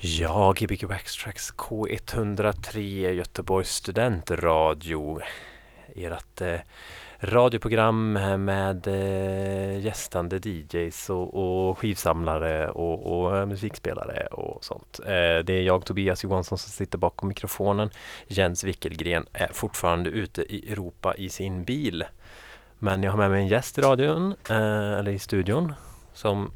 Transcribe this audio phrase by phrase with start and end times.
[0.00, 2.78] Ja, Gbg Waxtrax K103
[3.10, 5.20] Göteborgs studentradio.
[5.94, 6.60] Ert eh,
[7.20, 8.12] radioprogram
[8.44, 15.00] med eh, gästande DJs och, och skivsamlare och, och eh, musikspelare och sånt.
[15.04, 17.90] Eh, det är jag Tobias Johansson som sitter bakom mikrofonen.
[18.26, 22.04] Jens Wickelgren är fortfarande ute i Europa i sin bil.
[22.78, 25.72] Men jag har med mig en gäst i radion, eh, eller i studion,
[26.12, 26.52] som,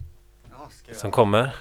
[0.92, 1.54] som kommer.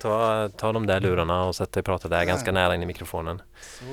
[0.00, 2.86] Ta, ta de där lurarna och sätt dig och prata där ganska nära in i
[2.86, 3.42] mikrofonen.
[3.60, 3.84] Så.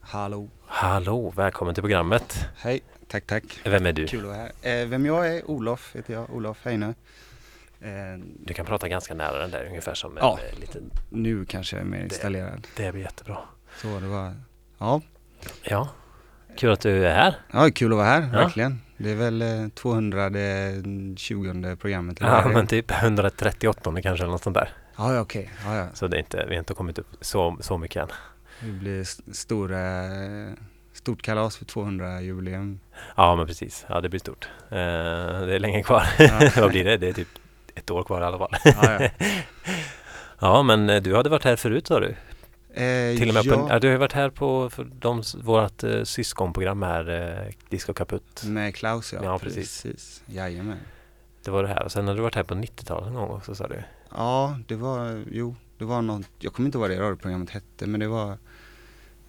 [0.00, 0.48] Hallå.
[0.66, 2.46] Hallå, välkommen till programmet.
[2.56, 3.44] Hej, tack tack.
[3.64, 4.06] Vem är du?
[4.06, 4.80] Kul att vara här.
[4.82, 5.50] Eh, vem jag är?
[5.50, 6.94] Olof heter jag, Olof Heine.
[7.80, 7.90] Eh,
[8.38, 10.38] Du kan prata ganska nära den där ungefär som en Ja.
[10.52, 10.90] eh, liten...
[11.08, 12.66] nu kanske jag är mer installerad.
[12.76, 13.38] Det blir jättebra.
[13.76, 14.34] Så det var,
[14.78, 15.00] ja.
[15.62, 15.88] Ja,
[16.56, 17.34] kul att du är här.
[17.52, 18.28] ja, kul att vara här, Ja.
[18.38, 18.80] verkligen.
[18.96, 24.54] Det är väl eh, 220 programmet eller Ja, men typ 138 kanske eller något sånt
[24.54, 24.68] där.
[24.96, 25.50] Ja, okej.
[25.64, 25.86] Ja, ja.
[25.94, 28.08] Så det är inte, vi har inte kommit upp så, så mycket än.
[28.60, 30.50] Det blir st- stora, eh,
[30.92, 32.80] stort kalas för 200 jubileum.
[33.16, 33.86] Ja, men precis.
[33.88, 34.48] Ja, det blir stort.
[34.70, 34.76] Eh,
[35.46, 36.04] det är länge kvar.
[36.18, 36.50] Ja.
[36.60, 36.96] Vad blir det?
[36.96, 37.28] Det är typ
[37.74, 38.54] ett år kvar i alla fall.
[40.40, 42.14] Ja, men eh, du hade varit här förut sa du?
[42.74, 44.70] Eh, Till och med på, ja, ja, du har varit här på
[45.00, 47.10] de, vårat eh, syskonprogram här,
[47.46, 48.42] eh, Disco Kaputt.
[48.44, 49.20] med Klaus ja.
[49.24, 49.82] Ja, precis.
[49.82, 50.22] precis.
[50.26, 50.78] Jajamän.
[51.44, 53.54] Det var det här och sen har du varit här på 90-talet en gång också
[53.54, 53.82] sa du?
[54.14, 57.86] Ja, det var, jo, det var något, jag kommer inte ihåg vad det radioprogrammet hette,
[57.86, 58.38] men det var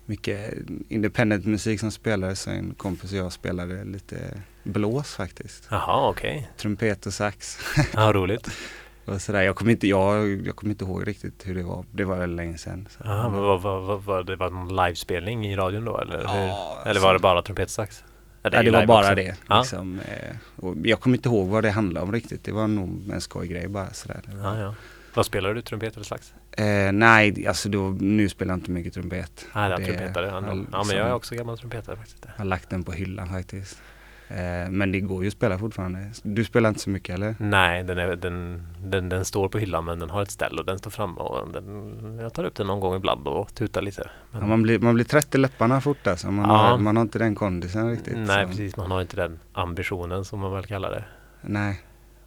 [0.05, 0.53] mycket
[0.89, 2.41] independent musik som spelades.
[2.41, 4.17] Så en kompis och jag spelade lite
[4.63, 5.67] blås faktiskt.
[5.71, 6.49] Jaha, okej.
[6.57, 7.57] Trumpet och sax.
[7.93, 8.47] Ja, roligt.
[9.05, 9.41] och sådär.
[9.41, 11.85] Jag kommer inte, jag, jag kommer inte ihåg riktigt hur det var.
[11.91, 12.87] Det var länge sedan.
[12.91, 12.97] Så.
[13.03, 16.17] Ja, men vad, vad, vad, vad, det var någon livespelning i radion då eller?
[16.17, 16.23] hur?
[16.47, 18.03] Ja, eller var det bara trumpetsax?
[18.41, 19.15] Ja, Ja, det var bara också.
[19.15, 19.35] det.
[19.47, 19.59] Ja.
[19.59, 22.43] Liksom, eh, och jag kommer inte ihåg vad det handlade om riktigt.
[22.43, 24.21] Det var nog en skojgrej bara sådär.
[24.27, 24.75] Var- Ja, ja.
[25.15, 25.61] Vad spelar du?
[25.61, 26.33] Trumpet eller sax?
[26.51, 29.45] Eh, nej, alltså då, nu spelar jag inte mycket trumpet.
[29.55, 30.25] Nej, det trumpetare.
[30.27, 32.25] Ja, ja, men jag är också gammal trumpetare faktiskt.
[32.25, 33.81] Jag har lagt den på hyllan faktiskt.
[34.27, 36.11] Eh, men det går ju att spela fortfarande.
[36.23, 37.35] Du spelar inte så mycket eller?
[37.39, 40.65] Nej, den, är, den, den, den står på hyllan men den har ett ställ och
[40.65, 44.09] den står framme och den, jag tar upp den någon gång ibland och tutar lite.
[44.31, 46.31] Men, Ja, man, blir, man blir trött i läpparna fort alltså.
[46.31, 46.57] Man, Ja.
[46.57, 48.17] har, man har inte den kondisen riktigt.
[48.17, 48.47] nej, så.
[48.49, 48.77] precis.
[48.77, 51.03] Man har inte den ambitionen som man väl kallar det.
[51.41, 51.81] Nej.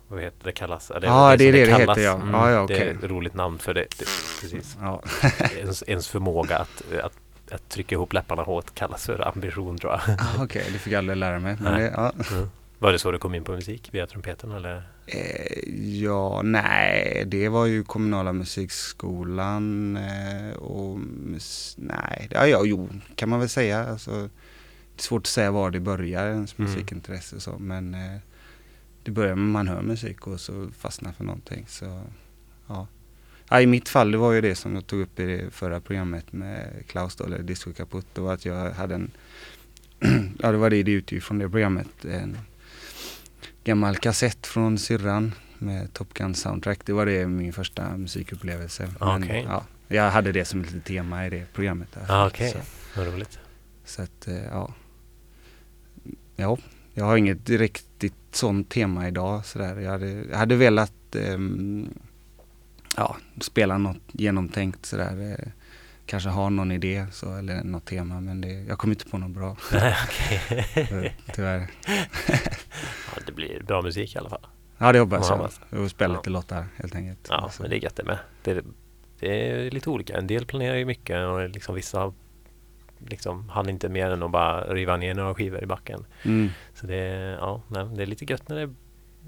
[0.08, 0.52] Vad heter det?
[0.52, 0.92] kallas?
[0.94, 1.98] Ja, Ja, väl det är som det det kallas.
[1.98, 2.14] heter, ja.
[2.14, 3.80] Mm, Ja, ja, Det är ett roligt namn för det.
[3.98, 4.04] det
[4.40, 4.76] precis.
[4.80, 5.02] Ja.
[5.58, 7.12] ens, ens förmåga att, att,
[7.52, 10.00] att trycka ihop läpparna hårt kallas för ambition tror jag.
[10.18, 11.56] Ah, Okej, det fick jag aldrig lära mig.
[11.60, 12.12] Det, ja.
[12.32, 12.48] Mm.
[12.78, 13.88] Var det så du kom in på musik?
[13.92, 14.82] Via trumpeten eller?
[15.06, 15.68] Eh,
[16.02, 23.28] ja, nej, det var ju kommunala musikskolan eh, och mus- nej, ja, ja, jo, kan
[23.28, 23.84] man väl säga.
[23.90, 26.70] Alltså, det är svårt att säga var det börjar, ens Mm.
[26.70, 28.16] musikintresse och så, men eh,
[29.02, 31.64] det börjar med att man hör musik och så fastnar för någonting.
[31.68, 32.00] Så.
[33.50, 35.80] Ja, I mitt fall, det var ju det som jag tog upp i det förra
[35.80, 39.10] programmet med Klaus då, eller Disco Kaputt, det var att jag hade en,
[40.38, 42.38] ja det var det det utgick från det programmet, en
[43.64, 46.80] gammal kassett från syrran med Top Gun soundtrack.
[46.84, 48.88] Det var det min första musikupplevelse.
[49.00, 49.44] Men, Okej.
[49.48, 51.88] ja, jag hade det som ett litet tema i det programmet.
[51.94, 52.04] Där.
[52.08, 52.50] Ah, okej.
[52.50, 52.58] så,
[53.00, 53.38] Vad roligt.
[53.84, 54.74] så att, eh, ja.
[56.36, 56.58] Ja,
[56.94, 59.46] jag har inget riktigt sånt tema idag.
[59.46, 59.80] Sådär.
[59.80, 61.88] Jag, hade, jag hade velat ehm,
[62.96, 65.32] ja, spela något genomtänkt sådär.
[65.40, 65.48] Eh,
[66.06, 69.30] kanske ha någon idé så, eller något tema men det, jag kom inte på något
[69.30, 69.56] bra.
[71.34, 71.70] Tyvärr.
[73.14, 74.46] ja, det blir bra musik i alla fall.
[74.78, 75.80] Ja det hoppas Ja, jag.
[75.80, 76.18] Och spela Ja.
[76.18, 77.26] lite låtar helt enkelt.
[77.30, 77.62] Ja, Så.
[77.62, 78.18] men det är gött det med.
[78.42, 78.64] Det,
[79.20, 80.16] det är lite olika.
[80.18, 82.12] En del planerar ju mycket och liksom vissa
[82.98, 86.04] liksom hann inte mer än att bara riva ner några skivor i backen.
[86.24, 86.48] Mm.
[86.74, 86.96] Så det,
[87.40, 88.74] ja, nej, det är lite gött när det,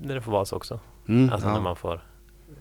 [0.00, 0.80] när det får vara så också.
[1.08, 1.60] Mm, Alltså när ja.
[1.60, 2.00] man får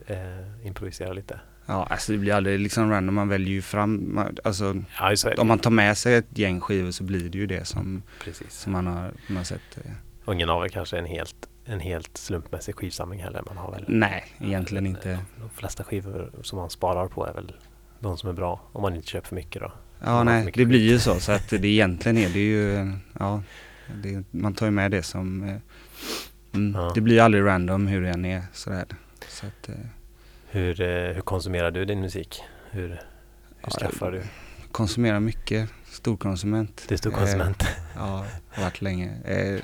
[0.07, 1.39] eh, improvisera lite.
[1.65, 3.15] ja, alltså det blir aldrig liksom random.
[3.15, 7.03] Man väljer ju fram, alltså Ja, om man tar med sig ett gäng skivor så
[7.03, 8.53] blir det ju det som, Precis.
[8.53, 9.77] som man har, man har sett.
[9.85, 9.91] eh.
[10.25, 13.43] Och ingen av er kanske en helt, en helt slumpmässig skivsamling heller.
[13.45, 15.19] Man har väl Nej, egentligen inte.
[15.39, 17.53] De flesta skivor som man sparar på är väl
[17.99, 18.61] de som är bra.
[18.71, 19.71] Om man inte köper för mycket då.
[20.03, 21.19] Ja, nej, det blir ju så.
[21.19, 23.43] Så att det egentligen är det ju, eh, ja,
[24.03, 25.55] det, man tar ju med det som, eh,
[26.53, 26.91] mm, Ja.
[26.95, 28.41] det blir aldrig random hur det än är.
[28.53, 28.85] Sådär.
[29.39, 29.75] Så att, eh,
[30.49, 32.41] Hur, eh, hur konsumerar du din musik?
[32.71, 32.99] Hur, hur
[33.61, 34.23] Ja, skaffar du?
[34.71, 36.85] konsumera mycket, storkonsument.
[36.87, 37.63] Du är stor konsument.
[37.95, 38.25] Ja,
[38.59, 39.17] varit länge.
[39.25, 39.63] Eh,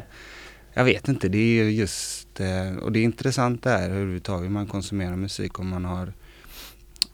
[0.74, 4.52] jag vet inte, det är ju just, eh, och det är intressant det här överhuvudtaget
[4.52, 6.14] man konsumerar musik om man har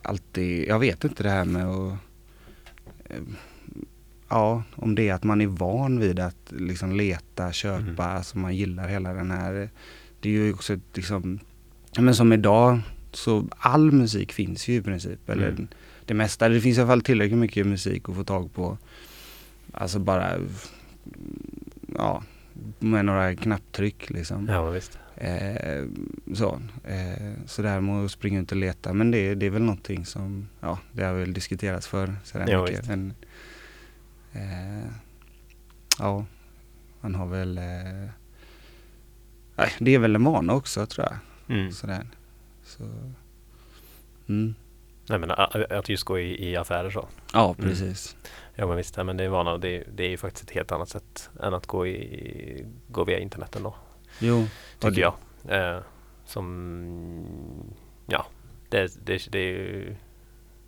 [0.02, 1.92] alltid, jag vet inte det här med att,
[3.04, 3.16] eh,
[4.28, 8.00] ja, om det är att man är van vid att liksom leta, köpa, Mhm.
[8.00, 9.70] alltså man gillar hela den här,
[10.20, 11.38] det är ju också ett, liksom,
[11.98, 12.80] men som idag
[13.12, 15.28] Så all musik finns ju i princip.
[15.30, 15.68] Eller Mm.
[16.06, 16.48] det mesta.
[16.48, 18.78] Det finns i alla fall tillräckligt mycket musik att få tag på.
[19.72, 20.32] Alltså bara,
[21.96, 22.22] ja,
[22.78, 24.48] med några knapptryck liksom.
[24.48, 24.98] Ja, visst.
[25.16, 25.84] Eh,
[26.34, 29.50] så, eh, så det här med att springa ut och leta, men det, det är
[29.50, 32.78] väl någonting som, ja, det har väl diskuterats för sådär Ja, mycket.
[32.78, 32.88] visst.
[32.88, 33.14] Men,
[34.32, 34.90] eh,
[35.98, 36.24] ja,
[37.00, 38.08] man har väl, eh,
[39.78, 41.16] det är väl en vana också tror jag.
[41.50, 41.72] Mm.
[41.72, 42.06] Sådär.
[42.64, 42.82] Så,
[44.28, 44.54] mm.
[45.08, 47.08] Nej, men att just gå i, i affärer så.
[47.32, 47.70] Ja, Mm.
[47.70, 48.16] precis.
[48.54, 48.96] Ja, men visst.
[48.96, 51.66] Men det är vana det, det är ju faktiskt ett helt annat sätt än att
[51.66, 53.74] gå, i, gå via internet ändå.
[54.18, 54.46] Jo,
[54.78, 55.76] Tycker det- jag.
[55.76, 55.82] Eh,
[56.24, 57.24] som,
[58.06, 58.26] ja,
[58.68, 59.96] det, det, det, är ju-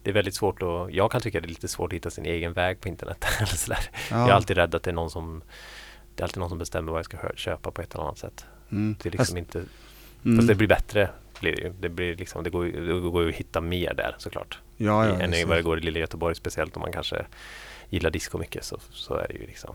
[0.03, 2.27] det är väldigt svårt att, jag kan tycka det är lite svårt att hitta sin
[2.27, 3.25] egen väg på internet.
[3.39, 3.91] eller sådär.
[4.11, 5.43] Ja, Jag är alltid rädd att det är någon som
[6.15, 8.47] det är alltid någon som bestämmer vad jag ska köpa på ett eller annat sätt.
[8.71, 8.97] mm.
[9.03, 9.65] Det är liksom Fast- inte,
[10.25, 10.37] mm.
[10.37, 11.11] fast det blir bättre.
[11.41, 11.73] Blir det, ju.
[11.81, 14.59] det, blir liksom, det, går, det går ju att hitta mer där såklart.
[14.77, 16.35] ja, ja, än vad det går i lilla Göteborg.
[16.35, 17.25] Speciellt om man kanske
[17.91, 19.75] gillar disco mycket så, så är det ju liksom.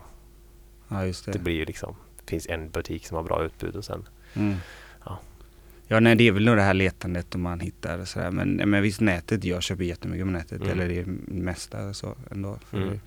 [0.88, 1.32] ja, det.
[1.32, 1.96] Det blir ju liksom.
[2.16, 4.08] Det finns en butik som har bra utbud och sen.
[4.34, 4.56] Mm.
[5.88, 6.00] Ja.
[6.00, 8.30] Nej det är väl nog det här letandet om man hittar och sådär.
[8.30, 10.60] Men, men visst nätet, jag köper jättemycket på nätet.
[10.60, 10.72] Mm.
[10.72, 12.58] Eller det mesta så ändå.
[12.70, 13.00] För Mm.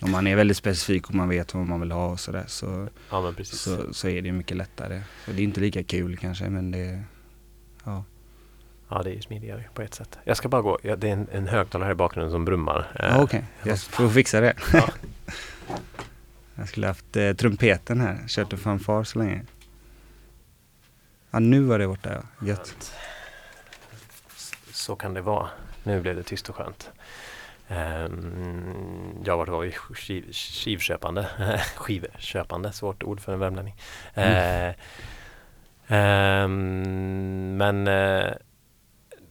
[0.00, 2.88] Om man är väldigt specifik och man vet vad man vill ha och sådär så,
[3.10, 5.02] Ja så, så är det mycket lättare.
[5.24, 7.02] Så det är inte lika kul kanske men det,
[7.84, 8.04] ja.
[8.88, 10.18] Ja det är ju smidigare på ett sätt.
[10.24, 10.78] Jag ska bara gå.
[10.82, 12.78] Ja, det är en, en högtalare här i bakgrunden som brummar.
[12.94, 14.54] Eh, Ja, Okej, jag får fixa det.
[14.72, 14.88] Ja.
[16.54, 19.42] jag skulle haft eh, trumpeten här, kört en fanfar så länge.
[21.30, 22.94] Ja nu var det borta ja, gött.
[24.72, 25.48] Så kan det vara.
[25.82, 26.90] Nu blev det tyst och skönt.
[27.68, 31.28] Ehm, jag har varit i skiv, skivköpande.
[31.76, 33.76] Skivköpande, svårt ord för en värmlänning.
[34.14, 34.68] Mm.
[34.68, 34.74] Eh,
[35.98, 38.32] ehm, men eh,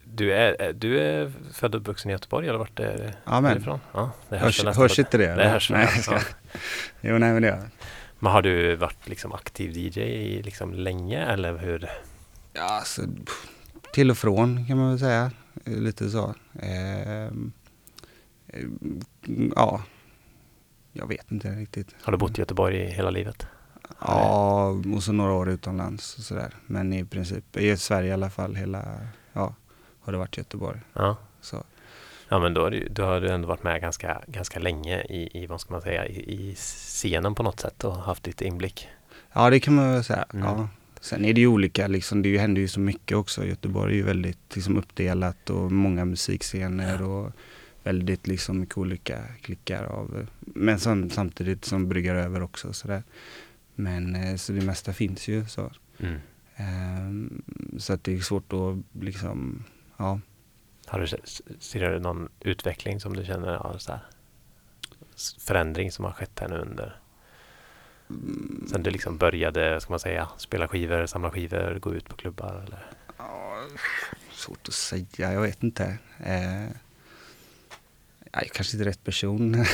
[0.03, 3.79] du, är, du är född och uppvuxen i Göteborg eller vart är Ja men, ifrån?
[3.93, 5.35] Ja, det hörs, hörs inte det?
[5.35, 5.69] Det hörs.
[5.69, 5.91] Nej, ja.
[5.95, 6.15] jag ska.
[6.15, 6.21] Ja.
[7.01, 7.69] Jo nej men det gör.
[8.19, 11.89] Men har du varit liksom aktiv DJ liksom länge eller hur?
[12.53, 13.01] Ja, alltså,
[13.93, 15.31] till och från kan man väl säga.
[15.65, 16.35] Eh, Lite så.
[16.59, 17.51] Ehm,
[19.55, 19.83] ja,
[20.93, 21.95] jag vet inte riktigt.
[22.01, 23.47] Har du bott i Göteborg i hela livet?
[24.01, 26.53] Ja, och så några år utomlands och sådär.
[26.65, 28.99] Men i princip, i Sverige i alla fall, hela,
[29.33, 29.55] ja,
[30.01, 30.79] har det varit Göteborg.
[30.93, 31.17] Ja.
[31.41, 31.63] Så.
[32.29, 35.29] Ja men då, det ju- då har du ändå varit med ganska, ganska länge i,
[35.44, 38.88] i, vad ska man säga, i, i scenen på något sätt och haft lite inblick.
[39.33, 40.25] Ja, det kan man väl säga.
[40.33, 40.45] Mm.
[40.45, 40.69] Ja.
[41.01, 43.45] Sen är det ju olika, liksom, det händer ju så mycket också.
[43.45, 47.31] Göteborg är ju väldigt liksom, uppdelat och många musikscener och
[47.83, 52.74] väldigt liksom, mycket olika klickar av, men som, samtidigt som bryggar över också.
[52.74, 53.03] Sådär.
[53.75, 55.71] Men eh, så det mesta finns ju så.
[56.00, 56.19] Mm.
[56.56, 57.41] Ehm,
[57.77, 59.63] så att det är svårt att liksom,
[59.97, 60.19] ja.
[60.88, 61.18] Har du, se-
[61.60, 64.01] ser du någon utveckling som du känner, ja, så här,
[65.39, 67.00] förändring som har skett här nu under
[68.69, 72.63] Sen du liksom började, ska man säga, spela skivor, samla skivor, gå ut på klubbar
[72.68, 72.86] eller?
[73.18, 73.63] Ja,
[74.31, 75.98] svårt att säga, jag vet inte.
[76.19, 76.63] Eh,
[78.31, 79.66] jag är kanske inte rätt person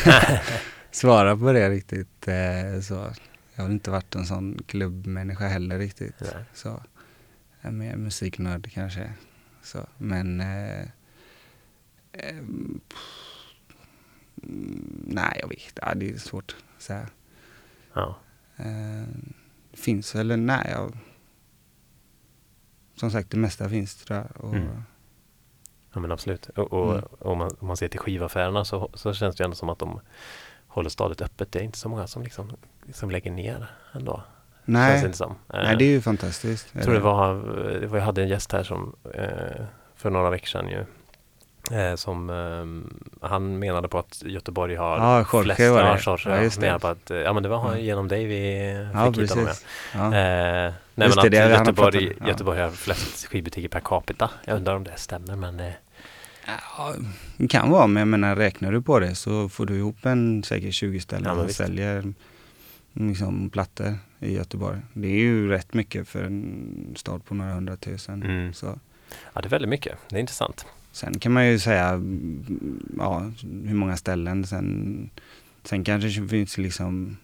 [0.91, 2.27] svara på det riktigt.
[2.27, 3.13] Eh, så.
[3.55, 6.15] Jag har inte varit en sån klubbmänniska heller riktigt.
[6.19, 6.43] Nej.
[6.53, 6.83] Så.
[7.61, 9.13] Jag är mer musiknörd kanske.
[9.63, 9.87] Så.
[9.97, 10.87] Men eh,
[12.19, 12.81] mm,
[15.07, 17.07] nej, jag vet ja, Det är svårt att säga.
[17.93, 18.15] Ja.
[18.57, 19.07] Eh,
[19.73, 20.67] finns eller nej.
[20.71, 20.97] Jag,
[22.95, 24.45] som sagt, det mesta finns tror jag.
[24.45, 24.83] Och, Mm.
[25.95, 26.49] Ja men absolut.
[26.49, 27.05] Och, och Mm.
[27.19, 29.99] om, man, om man ser till skivaffärerna så, så känns det ändå som att de
[30.67, 31.51] håller stadigt öppet.
[31.51, 32.51] Det är inte så många som liksom
[32.93, 34.23] som lägger ner ändå.
[34.65, 36.69] Känns det nej, nej, det är ju fantastiskt.
[36.73, 37.33] Jag tror det var,
[37.79, 39.65] det var, jag hade en gäst här som eh,
[39.95, 40.85] för några veckor sedan ju.
[41.71, 45.87] Eh, som eh, han menade på att Göteborg har Ja, Jorge var det.
[45.89, 46.79] ja, Jorge, Ja, ja, just det.
[46.79, 47.77] på att, eh, ja men det var Ja.
[47.77, 49.45] genom dig vi Ja, fick hit honom.
[49.45, 49.65] precis.
[49.93, 49.99] Ja.
[49.99, 50.05] Ja.
[50.05, 52.27] Eh, nej Just men det, att det Göteborg, ja.
[52.27, 54.29] Göteborg har flest skivbutiker per capita.
[54.45, 55.71] Jag undrar om det stämmer men eh,
[56.77, 56.93] Ja,
[57.37, 60.43] det kan vara, men jag menar räknar du på det så får du ihop en
[60.43, 61.57] säkert 20 ställen Ja, som visst.
[61.57, 62.13] säljer
[62.93, 64.79] liksom, plattor i Göteborg.
[64.93, 68.23] Det är ju rätt mycket för en stad på några hundratusen.
[68.23, 68.53] Mm.
[68.53, 68.79] Så.
[69.33, 69.97] ja det är väldigt mycket.
[70.09, 70.65] Det är intressant.
[70.93, 72.01] Sen kan man ju säga
[72.97, 73.31] ja,
[73.65, 74.45] hur många ställen.
[74.45, 75.09] Sen,
[75.63, 77.17] sen kanske det finns liksom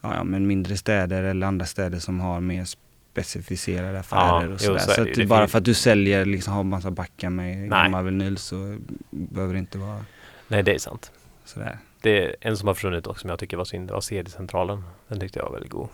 [0.00, 4.60] ja, ja, men mindre städer eller andra städer som har mer specificerade affärer Ja, och
[4.60, 4.78] sådär.
[4.78, 7.68] så Så, det bara för att du säljer, liksom har massa backar med Nej.
[7.68, 8.78] gammal vinyl så
[9.10, 10.04] behöver det inte vara
[10.48, 11.12] Nej det är sant.
[11.44, 11.78] sådär.
[12.02, 13.88] Det är en som har försvunnit också som jag tycker var synd.
[13.88, 14.82] Det var CD-centralen.
[15.08, 15.88] Den tyckte jag var väldigt god.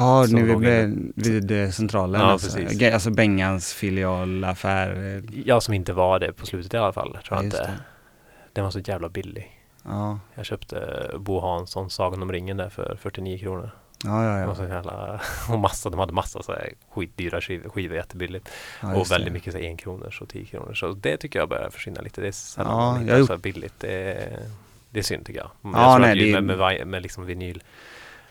[0.00, 2.20] Ja, nu vid, vid eh, centralen.
[2.20, 2.56] Ja, alltså.
[2.58, 2.92] precis.
[2.94, 5.16] Alltså Bengans filialaffär.
[5.16, 7.18] eh, Ja, som inte var det på slutet i alla fall.
[7.26, 7.56] Tror jag inte.
[7.56, 7.72] det.
[8.52, 9.56] Den var så jävla billig.
[9.84, 13.70] Ja, Jag köpte Bo Hanssons Sagan om ringen där för 49 kronor.
[14.04, 14.38] ja, ja.
[14.38, 14.54] Ja.
[14.54, 15.20] så jävla,
[15.52, 18.48] och massa, de hade massa så här skitdyra skivor, skivor jättebilligt.
[18.82, 19.32] ja och väldigt det.
[19.32, 20.74] mycket så här en kronor och 10 kronor.
[20.74, 22.20] Så det tycker jag börjar försvinna lite.
[22.20, 23.74] Det är sällan Ja, man jag hittar så här billigt.
[23.78, 24.38] Det är,
[24.90, 25.50] det är synd tycker jag.
[25.62, 27.26] Ja, jag tror nej, att ju det med, med, med liksom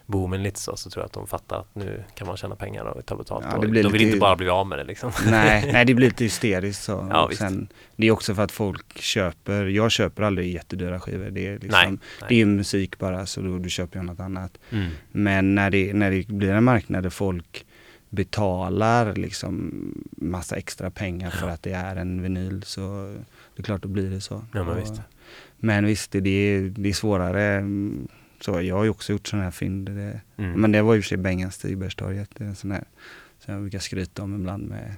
[0.10, 2.86] vinylboomen lite så, så tror jag att de fattar att nu kan man tjäna pengar
[2.86, 3.46] och ta betalt.
[3.52, 5.12] Ja, det blir de vill lite- inte bara bli av med det liksom.
[5.32, 7.08] Nej, nej, det blir lite hysteriskt så.
[7.10, 11.30] Ja, sen, det är också för att folk köper, jag köper aldrig jättedyra skivor.
[11.30, 12.00] Det är, liksom, Nej, nej.
[12.28, 14.58] Det är ju musik bara så då du köper jag något annat.
[14.72, 14.90] Mm.
[15.12, 17.66] Men när det, när det blir en marknad där folk
[18.10, 19.74] betalar liksom
[20.18, 23.16] massa extra pengar för att det är en vinyl så
[23.56, 24.44] det är klart då blir det så.
[24.54, 25.02] Ja, men visst.
[25.58, 27.64] Men visst, det är, det är svårare.
[28.42, 29.90] Så jag har ju också gjort sådana här fynd.
[29.90, 30.62] Det, Mm.
[30.62, 32.42] Men det var ju i och för sig Bengan Stigbergstorget.
[32.42, 32.84] En sån här
[33.40, 34.96] som jag brukar skryta om ibland med.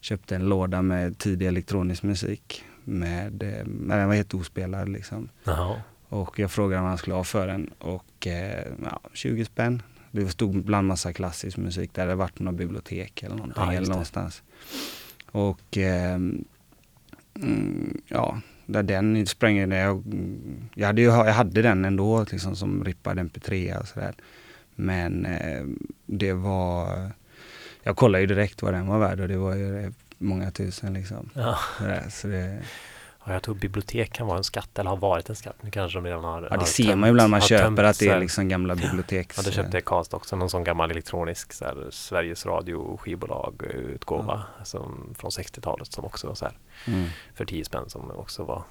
[0.00, 2.64] Köpte en låda med tidig elektronisk musik.
[2.84, 5.28] Med, eh, men den var helt ospelad liksom.
[5.44, 5.82] Jaha.
[6.08, 9.82] Och jag frågade vad han skulle ha för den och eh, ja, 20 spänn.
[10.10, 13.72] Det stod bland massa klassisk musik där det varit på något bibliotek eller någonting Ja,
[13.72, 14.42] eller någonstans.
[15.30, 16.14] Och eh,
[17.34, 18.40] mm, ja,
[18.72, 19.72] där den sprang jag.
[19.72, 20.02] Jag,
[20.74, 24.14] jag, hade ju, jag hade den ändå liksom som rippad mp3 och sådär.
[24.74, 25.64] Men eh,
[26.06, 27.10] det var,
[27.82, 30.94] jag kollade ju direkt vad den var värd och det var ju eh, många tusen
[30.94, 31.30] liksom.
[31.34, 31.58] Ja.
[32.10, 32.58] Så det,
[33.24, 35.56] Ja, jag tror bibliotek kan vara en skatt eller har varit en skatt.
[35.60, 37.48] Nu kanske de redan har ja, har det ser tömt- man ju ibland man har
[37.48, 39.36] köper tömt att det är liksom gamla biblioteks...
[39.36, 40.36] Ja, det köpte jag Karlstad också.
[40.36, 46.04] Någon sån gammal elektronisk så här, Sveriges Radio skivbolag eh, utgåva som, från 60-talet som
[46.04, 46.54] också var så här
[46.86, 47.06] Mm.
[47.34, 48.62] för 10 spänn som också var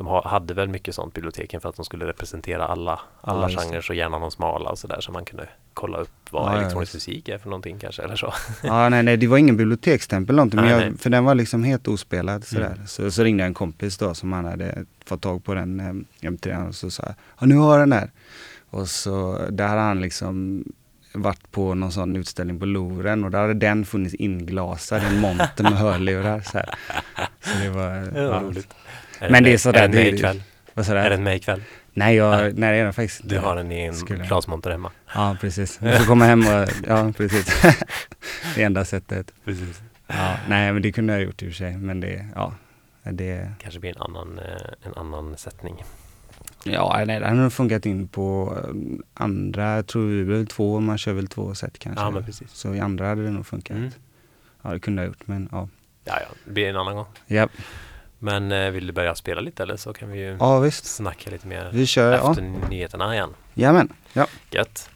[0.00, 3.60] de ha, hade väl mycket sånt biblioteken för att de skulle representera alla, alla Ja,
[3.60, 6.94] genrer och gärna de smala och sådär så man kunde kolla upp vad Ja, elektronisk
[6.94, 8.32] musik är för någonting kanske eller så.
[8.62, 10.98] Ja, nej, nej, det var ingen biblioteksstämpel eller någonting, men Nej, jag, nej.
[10.98, 12.66] för den var liksom helt ospelad sådär.
[12.66, 12.86] Mm.
[12.86, 16.28] Så, så ringde jag en kompis då som han hade fått tag på den eh,
[16.28, 18.10] M3 och så sa jag, ja nu har jag den här.
[18.70, 20.64] Och så där hade han liksom
[21.12, 25.62] varit på någon sån utställning på Louvren och där hade den funnits inglasad en monter
[25.62, 26.40] med hörlurar.
[26.40, 26.74] Så, här.
[27.40, 28.40] så det var, ja.
[28.40, 28.74] roligt.
[29.30, 30.42] Men det är sådär, Är den med det- ikväll?
[30.74, 30.98] Vad sa du?
[30.98, 31.62] Är den med ikväll?
[31.92, 32.52] Nej, jag, Nej.
[32.56, 34.90] nej, det är den faktiskt Du har den i en Skulle glasmonter hemma?
[35.14, 35.78] Ja, precis.
[35.78, 37.62] Du får komma hem och, ja precis.
[38.54, 39.32] det enda sättet.
[39.44, 39.82] Precis.
[40.06, 41.76] Ja, nej men det kunde jag gjort i och för sig.
[41.76, 42.54] Men det, ja.
[43.02, 45.84] Det, Kanske blir en annan, eh, en annan sättning.
[46.64, 48.74] ja, nej, det hade nog funkat in på eh,
[49.14, 52.04] andra, tror vi väl två, man kör väl två set kanske.
[52.04, 52.50] Ja, men precis.
[52.50, 53.76] Så i andra hade det nog funkat.
[53.76, 53.90] Mm.
[54.62, 55.68] Ja, det kunde jag gjort, men ja.
[56.04, 57.06] Ja, ja, det blir en annan gång.
[57.26, 57.48] Ja,
[58.22, 60.84] Men eh, vill du börja spela lite eller så kan vi ju ja visst.
[60.84, 62.30] snacka lite mer Vi kör, ja.
[62.30, 63.34] efter nyheterna igen.
[63.54, 63.92] Jajamän.
[64.12, 64.26] Ja.
[64.50, 64.90] Gött.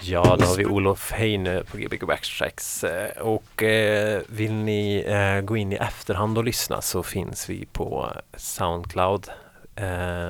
[0.00, 2.84] Ja, då har vi Olof Heine på Gbg Backtracks.
[2.84, 7.66] Eh, Och eh, vill ni eh, gå in i efterhand och lyssna så finns vi
[7.72, 9.28] på Soundcloud.
[9.76, 9.84] Eh,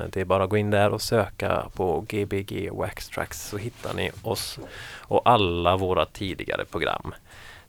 [0.09, 4.11] det är bara att gå in där och söka på Gbg Waxtracks så hittar ni
[4.21, 4.59] oss
[4.97, 7.13] och alla våra tidigare program.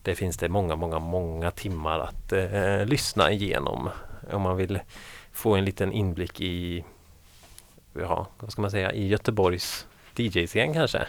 [0.03, 3.91] Det finns det många, många, många timmar att eh, lyssna igenom
[4.33, 4.81] om man vill
[5.33, 6.85] få en liten inblick i,
[7.93, 9.87] ja, vad ska man säga, i Göteborgs
[10.17, 11.07] DJ-scen kanske.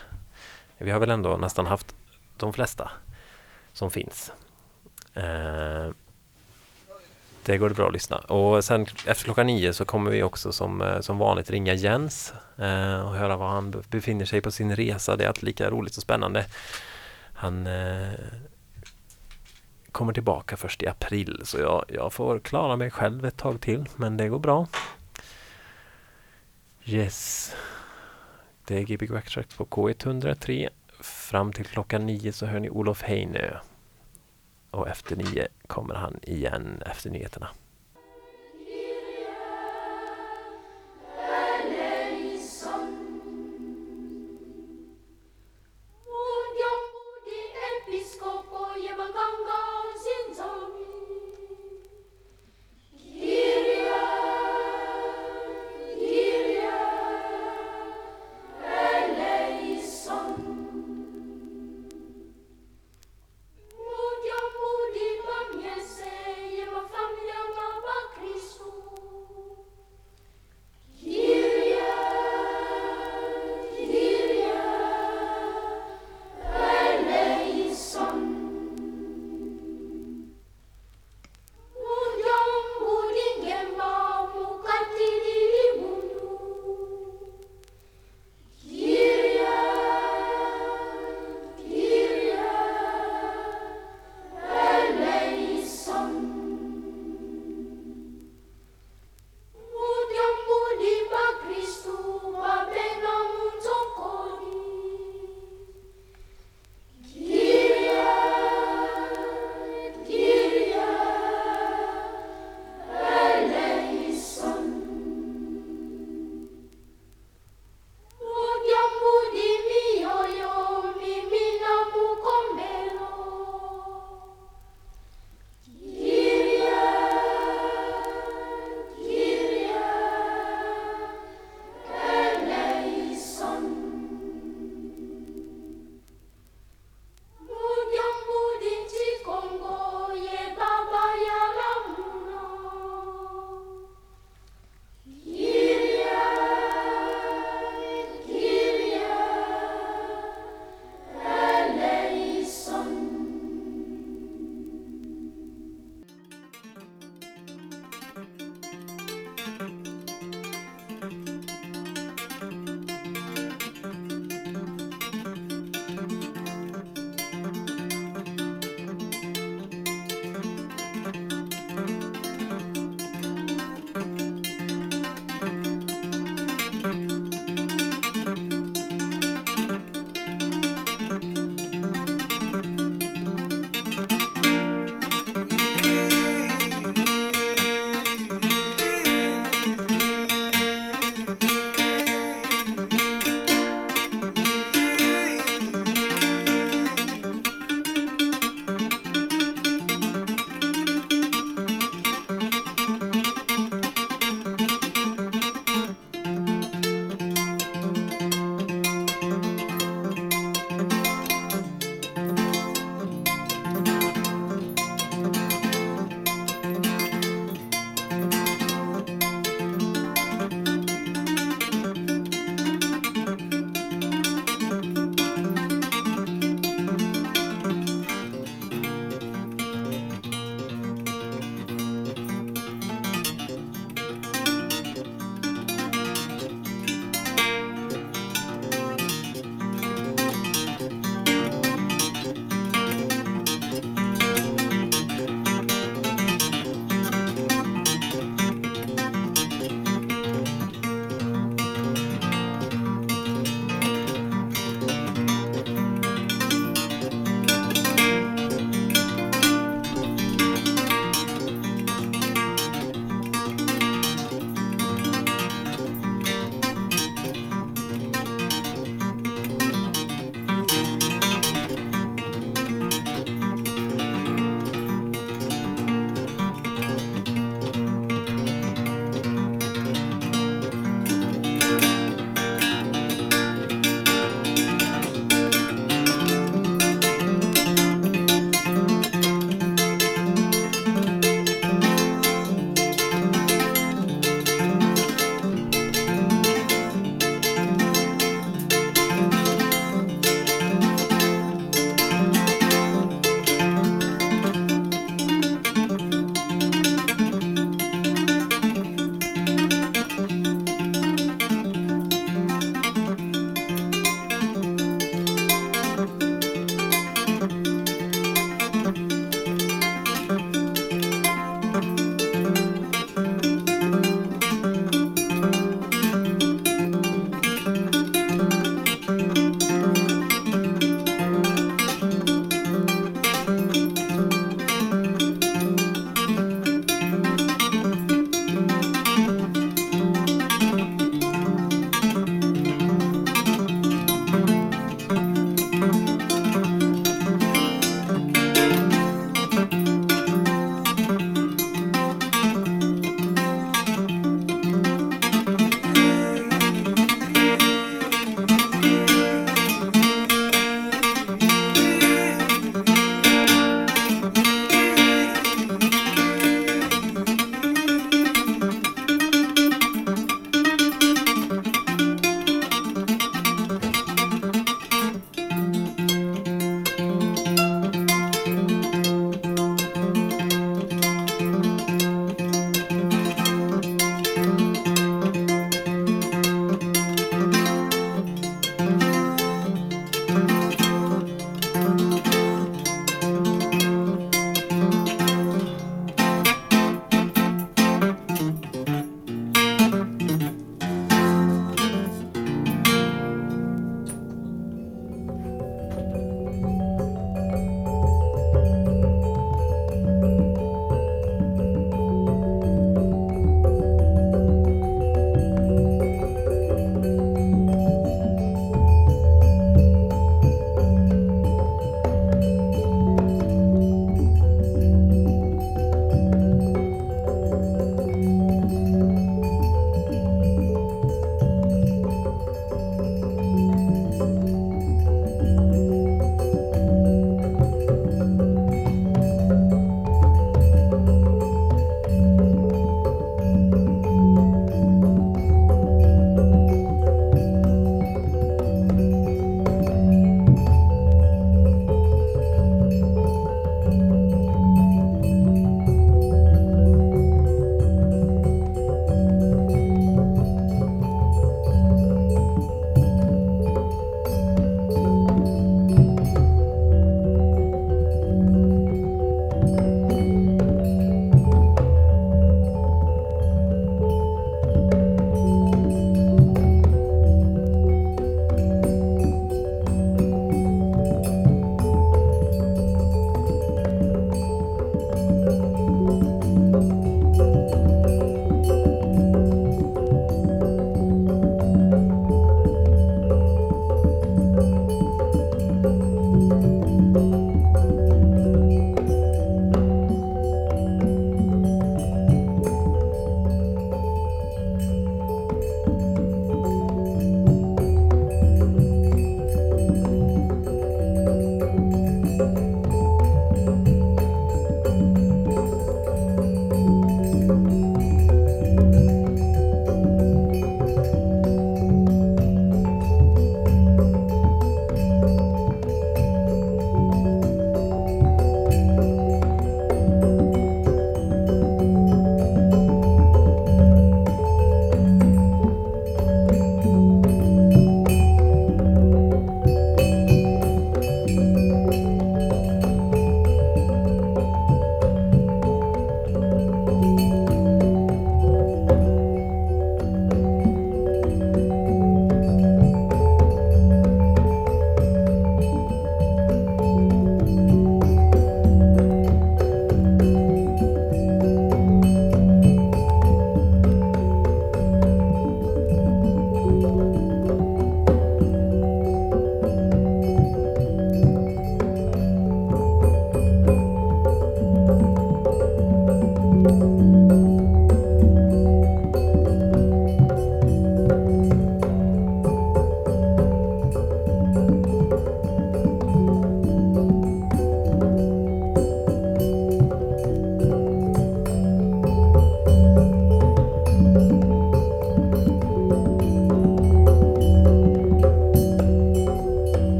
[0.78, 1.96] Vi har väl ändå nästan haft
[2.38, 2.92] de flesta
[3.74, 4.32] som finns.
[5.14, 5.92] Eh,
[7.44, 8.18] det går det bra att lyssna.
[8.18, 12.34] Och sen efter klockan nio så kommer vi också som, eh, som vanligt ringa Jens
[12.58, 15.16] eh, och höra var han befinner sig på sin resa.
[15.16, 16.46] Det är alltid lika roligt och spännande.
[17.34, 18.10] Han eh,
[19.92, 23.86] kommer tillbaka först i april så jag, jag får klara mig själv ett tag till
[23.96, 24.68] men det går bra.
[26.86, 27.56] Yes.
[28.68, 30.70] Det är Gbg Backtrack på K103.
[31.00, 33.58] Fram till klockan nio så hör ni Olof Heinö.
[34.72, 37.50] Och efter nio kommer han igen efter nyheterna.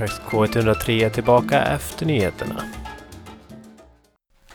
[0.00, 2.62] Waxtrax K103 är tillbaka efter nyheterna.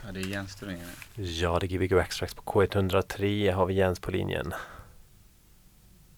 [0.06, 0.78] Ja, det är Jens Thorén.
[1.16, 4.54] Ja, det är Gbg Waxtrax på K103 har vi Jens på linjen.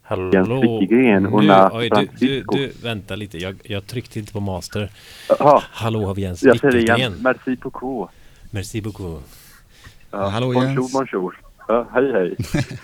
[0.02, 0.32] Hallå?
[0.34, 3.38] Jens och Nu, Nat oj, du, du, du, vänta lite.
[3.38, 4.92] Jag, jag tryckte inte på master.
[5.30, 7.14] Jaha, Hallå, har vi Jens jag säger igen.
[7.22, 8.12] Merci beaucoup.
[8.52, 9.24] Merci beaucoup.
[10.12, 10.94] Ja, Hallå, bonjour, Jens.
[10.94, 11.42] bonjour.
[11.68, 12.36] Ja, hej, hej.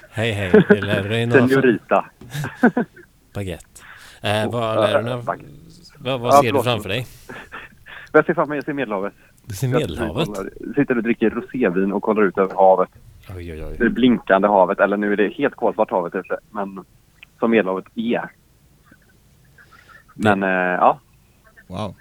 [0.12, 1.26] Hej, hej.
[1.26, 2.06] Några Senorita.
[3.34, 3.82] baguette.
[4.22, 5.63] Eh, vad du baguette.
[6.04, 6.64] Vad, vad Ja, ser du förlåt.
[6.66, 7.06] framför dig?
[8.12, 9.14] Jag ser framför mig, jag ser Medelhavet.
[9.46, 10.28] Du ser Jag Medelhavet?
[10.28, 12.90] kollar- sitter och dricker rosévin och kollar ut över havet.
[13.36, 13.76] Oj, oj, oj.
[13.80, 16.86] Det blinkande havet, eller nu är det helt kolsvart havet ute, men
[17.40, 18.30] som Medelhavet är.
[20.16, 21.00] Men eh, ja,
[21.68, 21.96] Wow.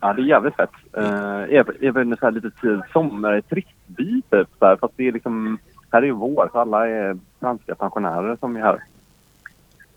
[0.00, 0.70] ja, det är jävligt fett.
[0.98, 4.48] Uh, även så här lite tid, sommar, turistby typ.
[4.58, 5.58] Så här, fast det är liksom,
[5.92, 8.82] här är ju vår, så alla är franska pensionärer som är här.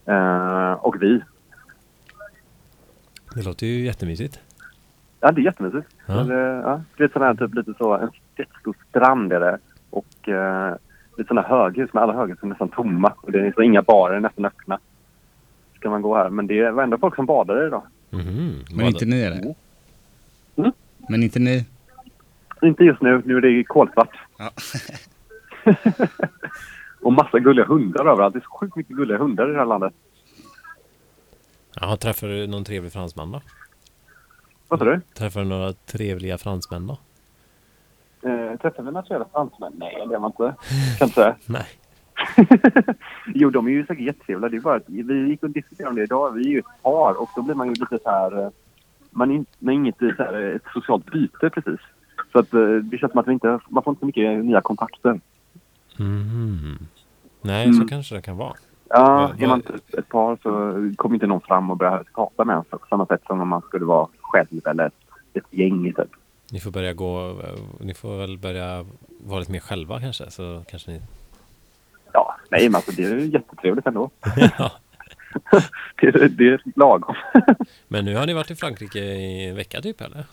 [0.05, 1.21] Eh, och vi.
[3.35, 4.39] Det låter ju jättemysigt.
[5.19, 5.87] Ja, det är jättemysigt.
[6.05, 6.13] Ja.
[6.13, 9.57] Det, ja, det är sån här typ lite så, en jättestor strand är det.
[9.89, 10.75] Och eh,
[11.17, 13.13] lite sådana höghus, men alla höghus är nästan tomma.
[13.21, 14.79] Och det är så inga barer nästan öppna.
[15.75, 16.29] Ska man gå här.
[16.29, 17.81] Men det var ändå folk som badade idag.
[18.09, 18.53] Mhm.
[18.73, 19.55] Men inte ni eller?
[20.55, 20.71] Mm.
[21.09, 21.65] Men inte ni?
[22.61, 24.17] Inte just nu, nu är det kolsvart.
[24.37, 24.51] Ja.
[27.01, 28.33] och massa gulliga hundar överallt.
[28.33, 29.93] Det är så sjukt mycket gulliga hundar i det här landet.
[31.81, 33.41] Ja, träffar du någon trevlig fransman då?
[34.67, 35.01] Vad sa du?
[35.13, 36.97] Träffar du några trevliga fransmän då?
[38.29, 39.73] Eh, träffade vi några trevliga fransmän?
[39.77, 40.55] Nej, det var inte.
[40.97, 41.35] Kan inte säga.
[41.45, 41.65] Nej.
[43.35, 44.49] jo, de är ju säkert jättetrevliga.
[44.49, 46.31] Det är bara att vi gick och diskuterade om det idag.
[46.31, 48.43] Vi är ju ett par och då blir man ju lite så här...
[48.43, 48.49] eh,
[49.11, 51.79] Man är inte, man är inget så här, ett socialt byte precis.
[52.31, 53.59] Så att eh, det känns som att vi inte...
[53.69, 55.21] Man får inte så mycket nya kontakter.
[55.97, 56.77] Mhm.
[57.41, 57.87] Nej, så Mm.
[57.87, 58.53] kanske det kan vara.
[58.89, 60.49] Ja, är man vad- ett, par så
[60.97, 63.61] kommer inte någon fram och börjar prata med en på samma sätt som om man
[63.61, 64.91] skulle vara själv eller
[65.33, 66.09] ett, gäng typ.
[66.51, 67.35] Ni får börja gå,
[67.79, 68.85] ni får väl börja
[69.23, 71.01] vara lite mer själva kanske, så kanske ni...
[72.13, 74.09] Ja, nej men alltså det är ju jättetrevligt ändå.
[74.57, 74.71] Ja.
[76.01, 77.15] det, är- det är lagom.
[77.87, 80.25] Men nu har ni varit i Frankrike i en vecka typ eller?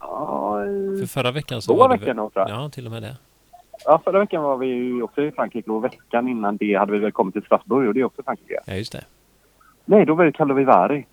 [0.00, 0.58] ja,
[1.00, 2.64] För förra veckan så Två var veckor nog, tror jag.
[2.64, 3.16] Ja, till och med det.
[3.84, 6.98] Ja, förra veckan var vi ju också i Frankrike och veckan innan det hade vi
[6.98, 8.60] väl kommit till Strasbourg och det är också Frankrike.
[8.66, 9.04] Ja, just det.
[9.84, 11.06] Nej, då var det Vivari.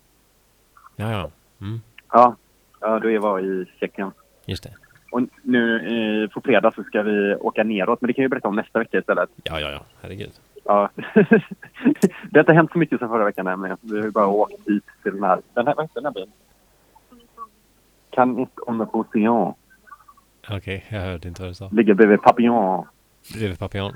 [0.96, 1.30] Ja, ja.
[1.60, 1.80] Mm,
[2.12, 2.36] Ja,
[2.80, 4.10] ja då var jag i Tjeckien.
[4.46, 4.74] just det.
[5.12, 5.76] Och nu
[6.22, 8.78] eh, på fredag så ska vi åka neråt, men det kan jag berätta om nästa
[8.78, 9.30] vecka istället.
[9.42, 9.80] Ja, ja, ja.
[10.02, 10.32] Herregud.
[10.64, 10.90] Ja.
[11.14, 13.76] det har inte hänt så mycket sedan förra veckan nämligen.
[13.80, 16.26] Vi har ju bara åkt hit till den här, den här, vad heter den här?
[18.10, 19.54] Kan inte on på Océan.
[20.50, 21.68] Okej, jag hörde inte vad du sa.
[21.72, 22.86] Ligger bredvid Papillon.
[23.34, 23.92] Bredvid papillon.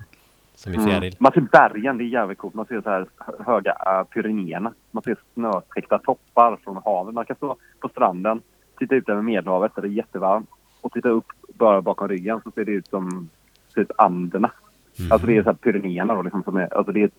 [0.54, 0.88] Som i Mm.
[0.88, 1.16] fjäril.
[1.20, 2.54] Man ser bergen, det är jävligt coolt.
[2.54, 4.72] Man ser så här hö- höga uh, Pyrenéerna.
[4.90, 7.14] Man ser snötäckta toppar från havet.
[7.14, 8.40] Man kan stå på stranden,
[8.78, 10.48] titta ut över Medelhavet där det är jättevarmt
[10.80, 13.28] och titta upp bara bakom ryggen så ser det ut som
[13.76, 14.50] ut Anderna.
[14.98, 15.12] Mm.
[15.12, 17.10] Alltså det är så här Pyrenéerna då liksom som är, alltså det är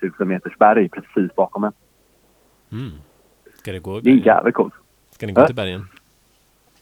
[0.00, 1.72] 3000 meters berg precis bakom en.
[2.72, 2.90] Mm.
[3.54, 4.24] Ska det gå i Det är bergen?
[4.26, 4.74] jävligt coolt.
[5.10, 5.46] Ska ni gå Äh?
[5.46, 5.88] till bergen?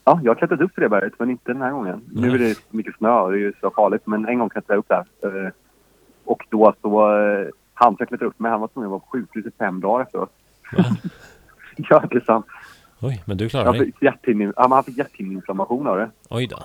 [0.05, 2.01] Ja, jag har klättrat upp för det berget men inte den här gången.
[2.13, 4.75] Nu är det mycket snö och det är ju så farligt men en gång klättrade
[4.75, 5.47] jag upp där.
[5.47, 5.53] Eh,
[6.25, 9.07] Och då så, eh, han som klättrade upp med han var tvungen att vara på
[9.07, 10.33] sjukhus i fem dagar efteråt.
[10.77, 10.85] Va?
[11.77, 12.47] Ja, det är sant.
[13.01, 13.93] Oj, men du klarar Han dig.
[14.01, 14.13] ja,
[14.57, 16.11] men han fick hjärthinneinflammation av det.
[16.31, 16.59] Oj då.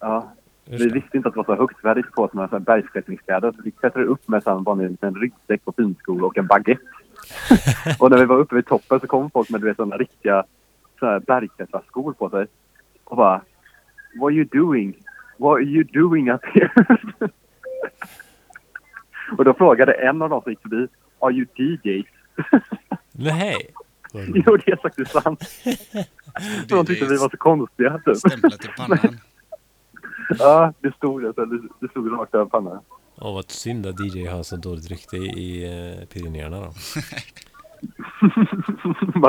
[0.00, 0.32] Ja.
[0.64, 1.76] Vi visste inte att det var så högt.
[1.82, 3.52] Vi hade inte på oss några bergsklättringskläder.
[3.52, 6.82] Så vi klättrade upp med en liten ryggsäck och finskor och en baguette.
[7.98, 10.44] och när vi var uppe vid toppen så kom folk med du vet, sådana riktiga
[10.98, 12.46] så här bergklättrarskor på sig.
[13.04, 13.42] Och bara
[14.20, 14.96] What are you doing?
[15.38, 16.70] What are you doing up here?
[19.38, 20.88] och då frågade en av dem som gick förbi
[21.18, 22.06] Are you DJs?
[23.12, 23.74] Nej!
[24.12, 25.42] jo, det är faktiskt sant.
[26.68, 28.00] Så de tyckte vi var så konstiga.
[28.04, 28.16] Typ.
[28.16, 29.18] Stämplat i pannan.
[30.38, 31.32] Ja, det stod det.
[31.80, 32.80] Det, stod rakt över pannan.
[33.16, 36.72] Åh, vad synd att DJ har så dåligt rykte i, eh, Pyrenéerna då.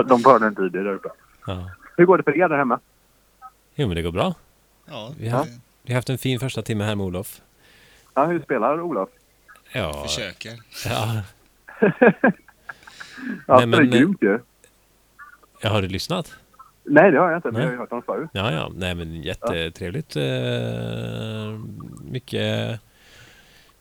[0.03, 1.09] de började inte i det där uppe.
[1.47, 1.69] Ja.
[1.97, 2.79] Hur går det för er där hemma?
[3.75, 4.33] Jo, men det går bra.
[4.85, 5.45] Ja, Vi har,
[5.83, 7.41] vi har haft en fin första timme här med Olof.
[8.13, 9.09] Ja, hur spelar Olof?
[9.71, 10.51] Ja, försöker.
[10.85, 11.21] ja.
[13.47, 14.39] Ja, Nej, det är men, grymt ju.
[15.61, 16.35] ja, har du lyssnat?
[16.83, 17.51] Nej, det har jag inte.
[17.51, 17.61] Men Nej.
[17.61, 18.29] jag har ju hört honom förut.
[18.33, 18.71] Ja, ja.
[18.75, 20.15] Nej, men jättetrevligt.
[20.15, 20.23] Eh,
[22.03, 22.79] mycket...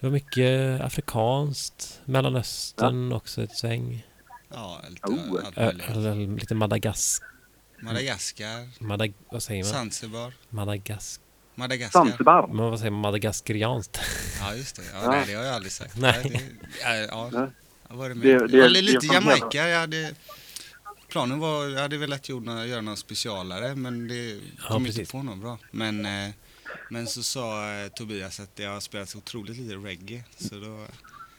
[0.00, 4.06] Det var mycket afrikanskt, Mellanöstern också ett sväng.
[4.54, 6.16] Ja, lite Oh.
[6.36, 7.20] lite Madagas...
[7.80, 9.72] Madagaskar, Madag, vad säger man?
[9.72, 11.20] Zanzibar, Madagas...
[11.54, 12.00] Madagaskar.
[12.04, 12.46] Zanzibar.
[12.46, 13.00] Men vad säger man?
[13.00, 14.00] Madagaskarianskt?
[14.40, 14.82] Ja, just det.
[14.92, 15.10] Ja, Ja.
[15.10, 15.96] nej, det har jag aldrig sagt.
[15.96, 16.22] Nej.
[16.22, 17.48] det, ja, ja, Nej.
[17.88, 18.16] jag var med.
[18.18, 19.68] Det- Det, det- det lite Jamaica.
[19.68, 20.14] Jag hade
[21.08, 25.12] planen var, jag hade velat göra, göra någon specialare men det kom inte precis.
[25.12, 25.58] på något bra.
[25.70, 26.30] Men, eh,
[26.90, 30.86] men så sa eh, Tobias att jag har spelat så otroligt lite reggae så då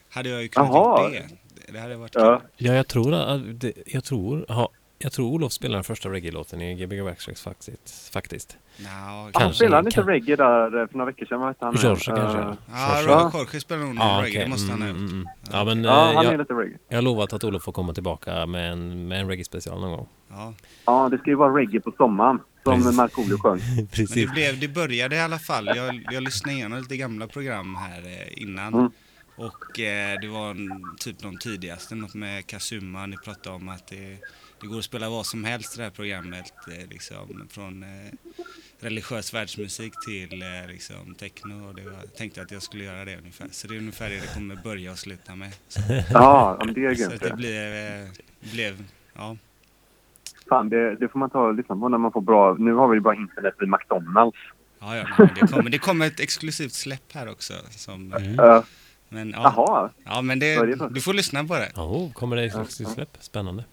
[0.09, 1.19] hade jag ju kunnat gjort det.
[1.19, 2.39] Det- Det hade varit Ja.
[2.39, 2.49] kul.
[2.67, 4.69] Ja, jag tror att det, jag tror, ja,
[4.99, 8.13] jag tror Olof spelade den första reggae-låten i Gbg Waxtrax faktiskt.
[8.13, 8.57] faktiskt.
[8.87, 11.39] Han Kanske, spelade inte kan- reggae där eh, för några veckor sedan.
[11.39, 11.73] Vad hette han?
[11.75, 11.81] nu?
[11.81, 12.57] Jorge Eh, kanske?
[12.71, 13.29] Ja, Jorge.
[13.39, 14.43] Jorge spelar nog Ja, reggae, okej.
[14.43, 15.27] det måste han ha Mm, mm, mm.
[15.51, 16.77] Ja, men Ja, eh, han är jag, lite reggae.
[16.89, 20.07] jag har lovat att Olof får komma tillbaka med en, med en reggae-special någon gång.
[20.29, 20.53] Ja.
[20.85, 22.39] Ja, det ska ju vara reggae på sommaren.
[22.63, 22.95] Som.
[22.95, 23.59] Markoolio sjöng.
[23.75, 24.09] Men Precis.
[24.15, 25.65] det, blev, det började i alla fall.
[25.75, 28.03] Jag, jag lyssnade igenom lite gamla program här
[28.39, 28.73] innan.
[28.73, 28.91] Mm.
[29.37, 30.69] Och eh, det var en,
[30.99, 33.05] typ de tidigaste, något med Kazuma.
[33.05, 34.17] Ni pratade om att det,
[34.61, 36.53] det går att spela vad som helst i det här programmet.
[36.67, 37.89] Eh, liksom, från eh,
[38.79, 41.67] religiös världsmusik till eh, liksom, techno.
[41.67, 43.47] Och det var, jag tänkte att jag skulle göra det ungefär.
[43.51, 45.53] Så det är ungefär det det kommer börja och sluta med.
[45.67, 45.79] Så,
[46.13, 47.21] Ja, men det är så att grymt.
[47.21, 47.35] det det.
[47.35, 48.07] blev, eh,
[48.51, 48.83] blev
[49.15, 49.37] ja.
[50.49, 52.55] Fan, det, det får man ta och lyssna på när man får bra...
[52.59, 54.37] Nu har vi ju bara internet vid McDonalds.
[54.79, 57.53] Ja, ja, det, kommer, det kommer ett exklusivt släpp här också.
[57.69, 58.39] Som, eh, Mm.
[58.39, 58.63] Uh,
[59.09, 59.89] men, ja, Jaha.
[60.03, 61.71] ja, men det du får lyssna på det.
[61.75, 63.17] Ja, oh, kommer det ett släpp?
[63.19, 63.63] Spännande.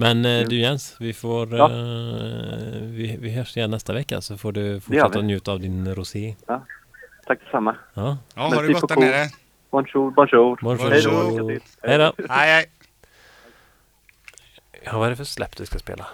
[0.00, 1.56] Men eh, du Jens, vi får...
[1.56, 1.64] Ja.
[1.70, 6.34] Eh, vi, vi hörs igen nästa vecka så får du fortsätta njuta av din rosé.
[7.26, 7.76] Tack detsamma.
[7.94, 9.28] Ja, Ja, har det Merci gott där nere.
[9.70, 10.58] Bonjour, bonjour.
[10.62, 10.90] Bonjour.
[10.90, 11.10] Hej då.
[11.10, 11.60] Bonjour.
[11.82, 12.12] hej då!
[12.28, 12.66] Hej, hej.
[14.84, 16.06] Ja, vad är det för släpp du ska spela?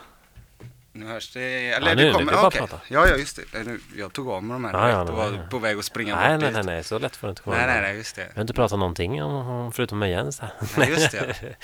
[0.93, 1.70] Nu hörs det.
[1.70, 2.32] Eller Ja, nu- det nu kommer.
[2.32, 2.61] Ja, bara okej.
[2.61, 2.80] prata.
[2.89, 3.64] Ja, ja, just det.
[3.64, 5.41] Nu- Jag tog av mig de här Ja, ja, och nej, var nej.
[5.51, 7.57] på väg att springa Nej, bort nej, nej, nej, så lätt får det inte komma.
[7.57, 8.22] Nej, nej, nej, just det.
[8.22, 10.51] Vi har inte pratat någonting om, om förutom med Jens här.
[10.78, 11.35] Nej, just det.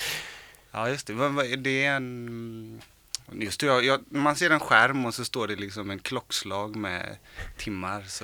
[0.71, 1.55] Ja, just det.
[1.57, 2.81] Det är en...
[3.33, 6.75] Just det, jag, jag, man ser en skärm och så står det liksom en klockslag
[6.75, 7.15] med
[7.57, 8.01] timmar.
[8.07, 8.23] Så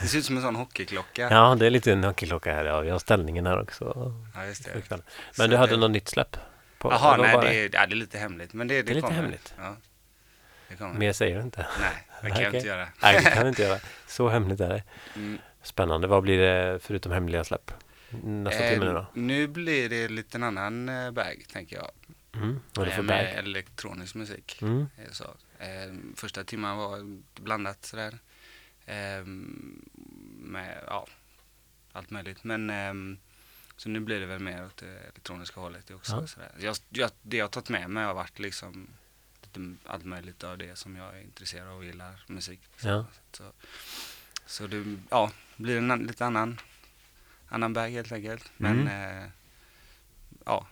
[0.00, 1.28] det ser ut som en sån hockeyklocka.
[1.30, 2.64] Ja, det är lite en hockeyklocka här.
[2.64, 4.14] Ja, vi har ställningen här också.
[4.34, 4.80] Ja, just det.
[4.88, 5.02] kväll.
[5.32, 6.36] Så Men du hade det- något nytt släpp?
[6.78, 8.52] På, Jaha, nej, det är, ja, det är lite hemligt.
[8.52, 9.20] Men det, det, Det är lite kommer.
[9.22, 9.54] hemligt.
[10.78, 10.86] Ja.
[10.94, 11.66] Mer säger du inte.
[11.80, 12.88] Nej, det kan jag inte göra.
[13.02, 13.78] Nej, det kan du inte göra.
[14.06, 14.82] Så hemligt är det.
[15.16, 15.38] Mm.
[15.62, 16.06] Spännande.
[16.06, 17.70] Vad blir det förutom hemliga släpp?
[18.10, 19.06] Nästa Eh, timme nu då?
[19.14, 21.90] Nu blir det lite en annan eh, bag, tänker jag.
[22.42, 22.60] Mm.
[22.74, 23.34] Vad är det för Eh, med bag?
[23.44, 24.58] elektronisk musik.
[24.62, 24.86] Mm.
[24.96, 25.24] Eh, Så,
[25.58, 28.18] eh, första timmen var blandat sådär.
[28.86, 29.24] Eh,
[30.38, 31.06] med ja,
[31.92, 32.44] allt möjligt.
[32.44, 33.18] Men ehm,
[33.76, 36.12] så nu blir det väl mer åt det elektroniska hållet också.
[36.12, 36.26] Ja.
[36.26, 36.52] Sådär.
[36.58, 38.88] Jag, jag, det jag har tagit med mig har varit liksom
[39.42, 42.60] lite allt möjligt av det som jag är intresserad av och gillar musik.
[42.72, 42.90] liksom.
[42.90, 43.06] Ja.
[43.32, 43.52] Så,
[44.46, 46.60] så det ja, blir en lite annan,
[47.48, 48.52] annan bag helt enkelt.
[48.56, 49.22] Men Mm.
[49.24, 49.30] eh,
[50.44, 50.66] ja,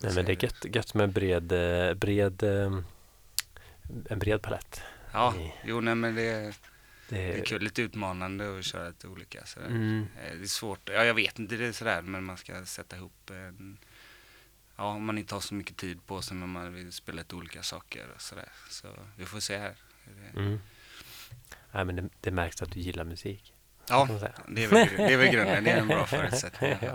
[0.00, 2.78] Nej, men det är gött, gött med bred, eh, bred, eh,
[4.10, 4.80] en bred palett.
[5.12, 5.34] ja,
[5.64, 6.54] jo nej men det
[7.08, 9.46] Det Det är kul, lite utmanande att köra lite olika.
[9.46, 9.66] Sådär.
[9.66, 10.06] Mm.
[10.24, 12.96] Eh, Det är svårt, ja jag vet inte det är sådär men man ska sätta
[12.96, 13.78] ihop en,
[14.76, 17.34] ja om man inte har så mycket tid på sig men man vill spela lite
[17.36, 18.48] olika saker och sådär.
[18.70, 19.74] Så vi får se här.
[20.36, 20.60] Mm.
[21.72, 23.54] Nej, men det, det märks att du gillar musik.
[23.90, 24.08] Ja,
[24.48, 26.76] det är, väl, det är väl grunden, det är en bra förutsättning.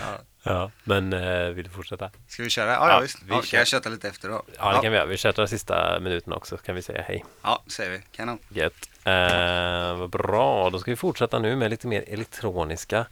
[0.00, 0.18] ja.
[0.42, 2.10] Ja, men eh, vill du fortsätta?
[2.28, 2.72] Ska vi köra?
[2.72, 3.22] Ja, Ja, visst.
[3.22, 3.50] vi Ja, kör.
[3.50, 4.42] kan jag köta lite efter då?
[4.58, 5.06] Ja, det kan vi göra.
[5.06, 7.24] Vi chattar sista minuten också, så kan vi säga hej.
[7.42, 8.00] Ja, säger vi.
[8.12, 8.38] Kanon.
[8.48, 8.88] Gött.
[9.04, 13.06] Eh, vad bra, då ska vi fortsätta nu med lite mer elektroniska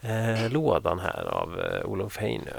[0.00, 2.52] eh, lådan här av eh, Olof Heinö.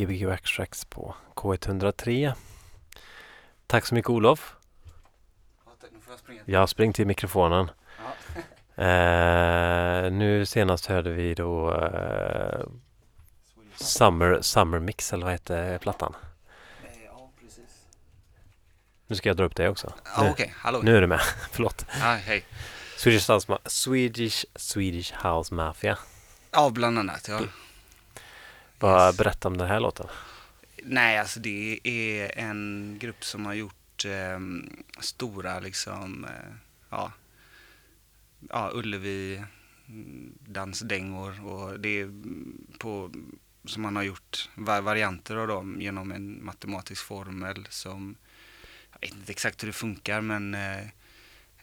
[0.00, 2.32] Gbg Backtracks på K103.
[3.66, 4.56] Tack så mycket Olof.
[6.44, 7.70] Jag spring till mikrofonen.
[8.76, 12.60] Eh, nu senast hörde vi då eh,
[13.74, 16.14] Summer, Summer Mix eller vad heter plattan?
[17.04, 17.86] Ja, precis.
[19.06, 19.92] Nu ska jag dra upp det också.
[20.16, 20.54] Ja, Nu, okej.
[20.56, 20.80] Hallå.
[20.82, 21.20] nu är du med.
[21.50, 21.86] Förlåt.
[22.00, 22.44] Ja, hej.
[22.96, 25.98] Swedish House, Swedish, Swedish House Mafia.
[26.50, 27.28] Ja, bland annat.
[27.28, 27.40] Ja.
[28.80, 29.16] Vad.
[29.16, 30.06] Berätta om den här låten.
[30.82, 34.40] Nej, alltså det är en grupp som har gjort eh,
[35.00, 36.54] stora liksom, eh,
[36.90, 37.12] ja,
[38.50, 39.44] ja, Ullevi
[39.88, 42.10] mm, dansdängor och det är
[42.78, 43.12] på,
[43.64, 48.16] som man har gjort va- varianter av dem genom en matematisk formel som,
[48.92, 50.80] jag vet inte exakt hur det funkar men eh,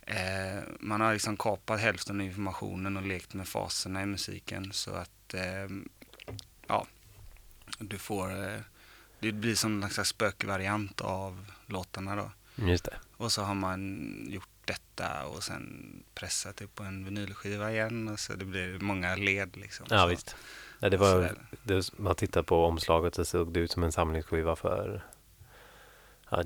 [0.02, 4.92] eh, man har liksom kapat hälften av informationen och lekt med faserna i musiken så
[4.92, 5.68] att, eh,
[6.68, 6.88] ja,
[7.78, 8.60] du får eh,
[9.20, 12.32] det blir som en slags spökvariant av låtarna då.
[12.56, 12.98] Just det.
[13.18, 18.20] Och så har man gjort detta och sen pressat det på en vinylskiva igen och
[18.20, 19.86] så det blir många led liksom.
[19.90, 20.08] Ja så.
[20.08, 20.36] visst.
[20.80, 21.32] Nej, det var,
[21.64, 25.04] det, man tittar på omslaget så såg det ut som en samlingsskiva för
[26.30, 26.44] ja,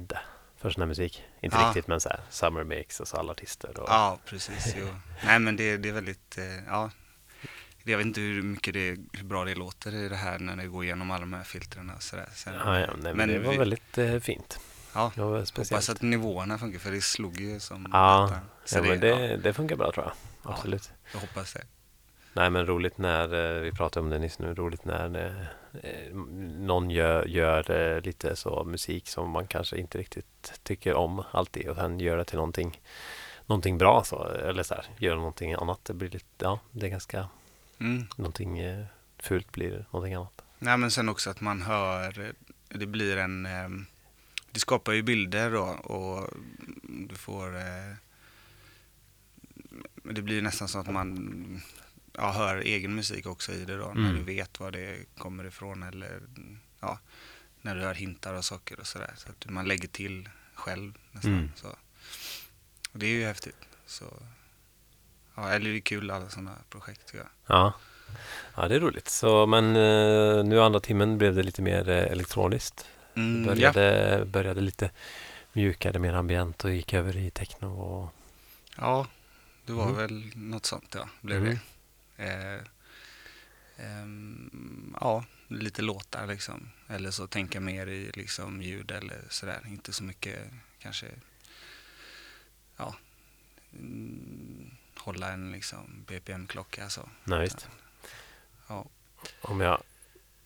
[0.57, 1.23] för sån här musik.
[1.41, 1.67] Inte Ja.
[1.67, 3.79] riktigt men så här Summer Mix och så alla artister.
[3.79, 4.73] Och, Ja, precis.
[4.77, 4.87] Jo.
[5.25, 6.91] Nej men det, det är väldigt, eh, ja.
[7.83, 10.67] Jag vet inte hur mycket det, hur bra det låter i det här när det
[10.67, 12.29] går igenom alla de här filtren och sådär.
[12.33, 14.59] Sen, Ja, ja, nej, men, Men det var vi- väldigt eh, fint.
[14.95, 18.31] ja, Det hoppas att nivåerna funkar för det slog ju som Ja,
[18.71, 20.13] ja, men det, ja, det funkar bra tror jag.
[20.43, 20.53] Ja.
[20.53, 20.91] Absolut.
[21.13, 21.61] jag hoppas det.
[22.33, 25.41] Nej men roligt när, eh, vi pratade om det nyss nu, roligt när eh,
[25.89, 26.13] eh,
[26.59, 31.69] någon gör, gör eh, lite så musik som man kanske inte riktigt tycker om alltid
[31.69, 32.81] och sen gör det till någonting,
[33.45, 35.85] någonting bra så, eller så här, gör någonting annat.
[35.85, 37.27] Det blir lite, ja, det är ganska,
[37.81, 38.05] Mm.
[38.17, 38.85] någonting eh,
[39.19, 40.41] fult blir någonting annat.
[40.59, 42.31] Nej men sen också att man hör, eh,
[42.69, 43.69] det blir en, eh,
[44.51, 46.29] det skapar ju bilder då och
[46.83, 47.93] du får, eh,
[50.03, 51.61] det blir nästan så att man
[52.13, 54.15] ja, hör egen musik också i det då när Mm.
[54.15, 56.21] du vet var det kommer ifrån eller
[56.79, 56.99] ja,
[57.61, 59.13] när du hör hintar och saker och sådär.
[59.17, 61.33] Så att man lägger till själv nästan.
[61.33, 61.49] Mm.
[61.55, 61.67] Så.
[62.91, 63.57] Och det är ju häftigt.
[63.85, 64.05] Så,
[65.41, 67.27] ja, eller det är kul alla sådana projekt tycker jag.
[67.47, 67.73] Ja.
[68.55, 69.07] ja, det är roligt.
[69.09, 72.85] Så, men eh, nu andra timmen blev det lite mer eh, elektroniskt.
[73.15, 74.91] Mm, Började, började lite
[75.53, 78.13] mjukare, mer ambient och gick över i techno och
[78.77, 79.07] Ja,
[79.65, 79.95] det var Mm.
[79.97, 81.57] väl något sånt ja, blev Mm.
[82.17, 82.23] det.
[82.23, 82.61] Eh,
[83.77, 86.69] ehm, ja, lite låtar liksom.
[86.87, 89.59] Eller så tänka mer i liksom ljud eller sådär.
[89.67, 90.39] Inte så mycket
[90.79, 91.05] kanske,
[92.77, 92.95] ja,
[93.73, 94.71] mm,
[95.03, 97.01] hålla en liksom BPM-klocka så.
[97.23, 97.67] Nej, visst.
[98.67, 98.85] Ja.
[99.41, 99.81] Om jag,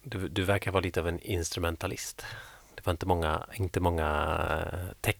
[0.04, 2.26] du, du verkar vara lite av en instrumentalist.
[2.76, 4.08] Det var inte många, inte många
[5.02, 5.12] eh,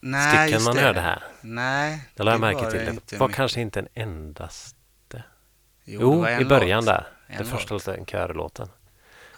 [0.00, 0.82] Nej, just man det.
[0.82, 1.22] hörde här.
[1.40, 2.78] Nej, Det la jag märke till.
[2.84, 3.36] det inte var mycket.
[3.36, 4.76] kanske inte en endast.
[5.86, 6.86] Jo, Jo, en i början låt.
[6.86, 7.06] där.
[7.26, 7.86] En Den första låt.
[7.86, 8.68] låten, körlåten.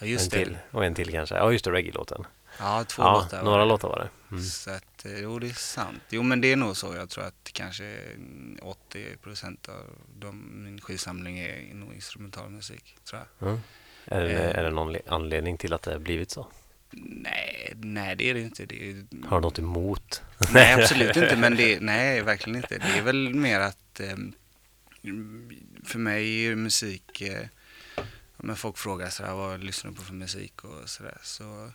[0.00, 0.44] Ja, just en det.
[0.44, 0.58] till.
[0.70, 1.34] Och en till kanske.
[1.36, 2.26] Ja, just det, reggae-låten.
[2.58, 3.68] Ja, två Ja, låtar några det.
[3.68, 4.08] låtar var det.
[4.30, 4.42] Mm.
[4.42, 6.02] Så att, eh, jo det är sant.
[6.10, 6.94] Jo men det är nog så.
[6.94, 7.98] Jag tror att kanske
[8.62, 9.84] 80% av
[10.18, 12.96] de, min skivsamling är nog instrumental musik.
[13.04, 13.48] Tror jag.
[13.48, 13.60] Mm.
[14.04, 14.58] Är, det, Eh.
[14.58, 16.46] är det någon le- anledning till att det har blivit så?
[16.90, 18.66] Nej, nej det är det inte.
[18.66, 20.22] Det är, Har du något emot?
[20.52, 21.36] Nej absolut inte.
[21.36, 22.78] Men det, nej verkligen inte.
[22.78, 24.16] Det är väl mer att eh,
[25.84, 27.46] för mig är musik eh,
[28.36, 31.18] men folk frågar sådär, vad lyssnar du på för musik och sådär.
[31.22, 31.70] Så,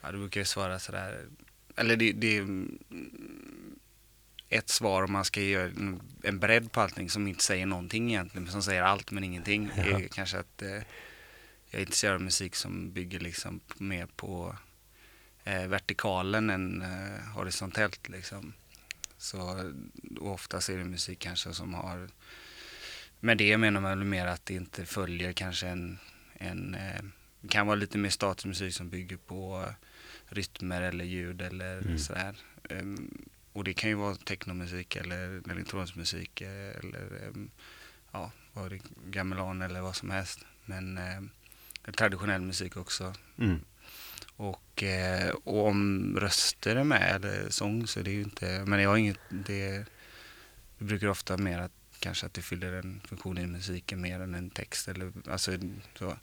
[0.00, 1.24] ja, då brukar jag svara sådär,
[1.76, 2.46] eller det, det är
[4.48, 5.70] ett svar om man ska göra
[6.24, 9.70] en- bredd på allting som inte säger någonting egentligen, men som säger allt men ingenting.
[9.76, 9.82] Ja.
[9.82, 10.82] Är kanske att eh, jag
[11.70, 14.56] är intresserad av musik som bygger liksom mer på
[15.44, 18.52] eh, vertikalen än eh, horisontellt liksom.
[19.18, 19.72] Så
[20.20, 22.08] oftast är det musik kanske som har
[23.20, 25.98] med det menar man väl mer att det inte följer kanske en,
[26.34, 27.02] en eh,
[27.40, 29.64] det kan vara lite mer statusmusik som bygger på
[30.28, 31.98] rytmer eller ljud eller Mm.
[31.98, 32.36] sådär.
[32.70, 33.10] Ehm,
[33.52, 37.50] och det kan ju vara technomusik eller elektronisk musik eh, eller um,
[38.12, 40.40] ja, vad det, gamelan eller vad som helst.
[40.64, 41.22] Men eh,
[41.92, 43.14] traditionell musik också.
[43.38, 43.60] Mm.
[44.36, 48.80] Och, eh, och om röster är med eller sång så är det ju inte, men
[48.80, 49.84] jag har inget, det,
[50.78, 54.34] det brukar ofta mer att kanske att det fyller en funktion i musiken mer än
[54.34, 55.58] en text eller alltså
[55.98, 56.16] så.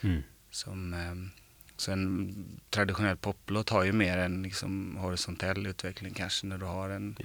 [0.00, 0.22] Mm.
[0.50, 1.39] Som, eh,
[1.80, 2.34] så en
[2.70, 7.16] traditionell poplåt har ju mer en liksom horisontell utveckling kanske när du har en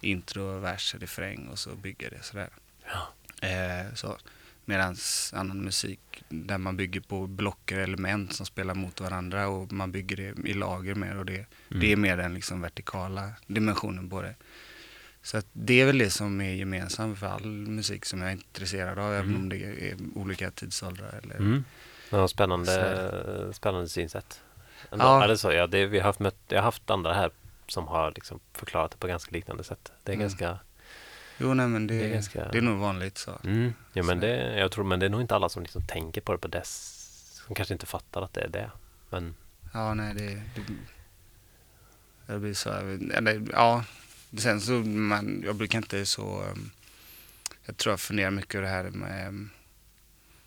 [0.00, 2.48] intro, vers, refräng och så bygger det sådär.
[2.86, 3.48] Ja.
[3.48, 4.18] Eh, så.
[4.64, 4.96] Medan
[5.32, 10.16] annan musik där man bygger på blocker element som spelar mot varandra och man bygger
[10.16, 14.34] det i lager mer och det, det är mer den liksom vertikala dimensionen på det.
[15.22, 18.98] Så det är väl det som är gemensamt för all musik som jag är intresserad
[18.98, 21.20] av, även om det är olika tidsåldrar.
[21.22, 21.64] Eller, Mm.
[22.12, 24.40] Ja, spännande, Så spännande synsätt.
[24.90, 25.04] Ändå.
[25.04, 25.20] Ja.
[25.20, 25.26] Ja.
[25.26, 27.30] det så, ja, det, vi har haft mött, jag har haft andra här
[27.66, 29.92] som har liksom förklarat det på ganska liknande sätt.
[30.02, 30.24] Det är Mm.
[30.24, 30.58] ganska...
[31.38, 33.30] Jo, nej men det, Det är det är, ganska- nog vanligt så.
[33.44, 33.74] Mm.
[33.92, 36.20] Ja, men Så- det, jag tror, men det är nog inte alla som liksom tänker
[36.20, 36.98] på det på dess...
[37.46, 38.70] Som kanske inte fattar att det är det.
[39.10, 39.34] Men
[39.74, 40.62] Ja, nej det, det,
[42.26, 42.70] det blir så.
[43.14, 43.84] Eller, ja,
[44.38, 46.70] sen så man, jag brukar inte så, um,
[47.66, 49.50] jag tror jag funderar mycket över det här med, um,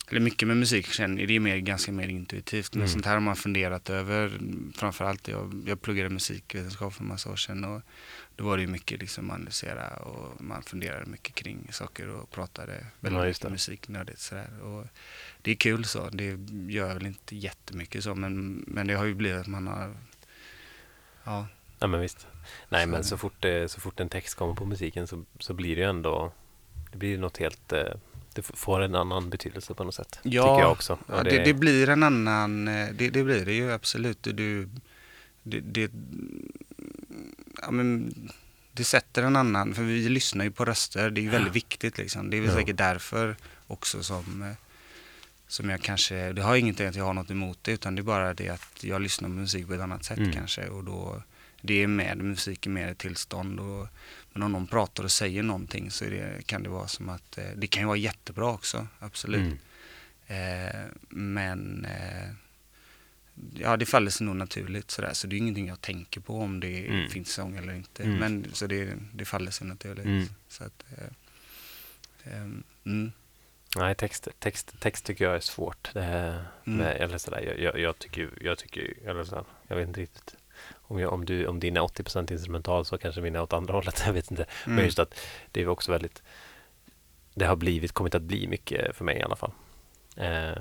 [0.10, 2.73] eller mycket med musik känner det är mer, ganska mer intuitivt.
[2.73, 2.90] Men Mm.
[2.90, 4.40] sånt här har man funderat över,
[4.76, 7.82] framförallt jag, jag pluggade musikvetenskap för en massa år sedan och
[8.36, 12.72] då var det ju mycket liksom analysera och man funderade mycket kring saker och pratade
[12.99, 13.49] väldigt Ja, mycket det.
[13.49, 14.61] musiknödigt sådär.
[14.61, 14.86] Och
[15.41, 16.38] det är kul så, det
[16.73, 19.94] gör väl inte jättemycket så men, men det har ju blivit att man har,
[21.23, 21.48] ja,
[21.80, 22.27] Ja men visst.
[22.69, 25.53] Nej Så men så fort, det, så fort en text kommer på musiken så, så
[25.53, 26.32] blir det ju ändå
[26.91, 27.84] Det blir något helt eh,
[28.36, 30.20] Det får en annan betydelse på något sätt.
[30.24, 30.98] Ja, tycker jag också.
[31.10, 34.18] Ja, det, det blir en annan, eh, det, det blir det ju absolut.
[34.24, 34.70] Du-
[35.44, 35.91] det, det,
[37.62, 38.14] ja, men,
[38.74, 41.98] det sätter en annan, för vi lyssnar ju på röster, det är ju väldigt viktigt
[41.98, 42.30] liksom.
[42.30, 42.56] Det är väl Ja.
[42.56, 43.36] säkert därför
[43.68, 44.52] också som, eh,
[45.48, 48.03] som jag kanske, det har ingenting att jag har något emot det, utan det är
[48.03, 50.32] bara det att jag lyssnar på musik på ett annat sätt Mm.
[50.34, 50.68] kanske.
[50.68, 51.24] Och då,
[51.62, 53.60] det är med, musik är mer ett tillstånd.
[53.60, 53.88] Och,
[54.36, 57.49] men om någon pratar och säger någonting så det, kan det vara som att, eh,
[57.56, 59.60] det kan ju vara jättebra också, absolut.
[60.28, 60.70] Mm.
[60.76, 62.30] Eh, men eh,
[63.53, 65.14] ja, det faller sig nog naturligt sådär.
[65.14, 67.10] Så det är ingenting jag tänker på om det Mm.
[67.10, 68.03] finns sång eller inte.
[68.03, 68.18] Mm.
[68.18, 70.06] Men så det, det faller sig naturligt.
[70.06, 70.28] Mm.
[70.48, 73.12] Så att, eh, ehm, mm.
[73.78, 75.90] Nej, text, text, text tycker jag är svårt.
[75.94, 76.80] Det här Mm.
[76.80, 80.36] med, eller sådär, jag, jag, jag tycker jag tycker eller sådär, jag vet inte riktigt.
[80.88, 83.74] Om, jag, om, du, om din är 80% instrumental så kanske min är åt andra
[83.74, 84.45] hållet, jag vet inte.
[84.66, 84.86] Men Mm.
[84.86, 85.20] just att
[85.52, 86.24] det är också väldigt
[87.34, 89.52] Det har blivit, kommit att bli mycket för mig i alla fall.
[90.18, 90.57] Eh,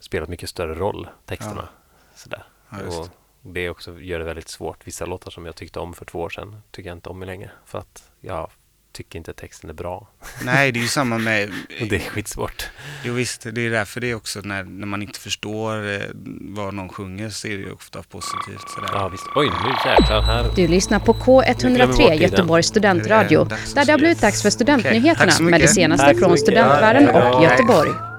[0.00, 1.68] spelat mycket större roll, texterna.
[2.14, 2.42] Sådär.
[2.70, 3.08] Ja, och
[3.40, 4.86] det också gör det väldigt svårt.
[4.86, 7.50] Vissa låtar som jag tyckte om för två år sedan tycker jag inte om längre.
[7.64, 8.50] För att jag
[8.92, 10.08] tycker inte att texten är bra.
[10.42, 11.48] Nej, det är ju samma med,
[11.80, 12.70] Och det är skitsvårt.
[13.04, 16.00] jo visst, det är därför det är också när, när man inte förstår eh,
[16.40, 18.90] vad någon sjunger så är det ju ofta positivt sådär.
[18.92, 19.24] Ja visst.
[19.34, 20.22] Oj, nu jäklar.
[20.22, 22.18] Här Du lyssnar på Nu glömmer vi bort K103 tiden.
[22.18, 26.18] Göteborgs studentradio, Det där det har blivit dags för studentnyheterna så med det senaste Tack
[26.18, 27.50] från studentvärlden Ja, ja, och ja.
[27.50, 28.11] Göteborg.